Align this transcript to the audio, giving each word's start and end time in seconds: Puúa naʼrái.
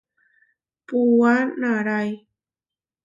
Puúa 0.85 1.33
naʼrái. 1.59 2.09